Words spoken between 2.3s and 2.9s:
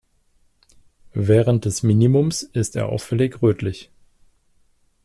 ist er